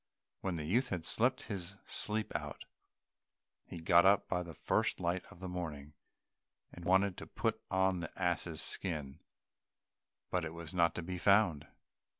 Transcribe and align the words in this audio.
When 0.39 0.55
the 0.55 0.65
youth 0.65 0.89
had 0.89 1.05
slept 1.05 1.43
his 1.43 1.75
sleep 1.85 2.35
out, 2.35 2.65
he 3.67 3.79
got 3.79 4.03
up 4.03 4.27
by 4.27 4.41
the 4.41 4.55
first 4.55 4.99
light 4.99 5.23
of 5.27 5.47
morning, 5.47 5.93
and 6.73 6.83
wanted 6.85 7.17
to 7.17 7.27
put 7.27 7.61
on 7.69 7.99
the 7.99 8.11
ass's 8.19 8.63
skin, 8.63 9.19
but 10.31 10.43
it 10.43 10.55
was 10.55 10.73
not 10.73 10.95
to 10.95 11.03
be 11.03 11.19
found. 11.19 11.67